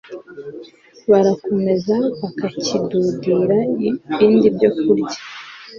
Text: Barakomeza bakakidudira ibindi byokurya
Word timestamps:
Barakomeza 1.09 1.95
bakakidudira 2.21 3.57
ibindi 4.21 4.47
byokurya 4.55 5.17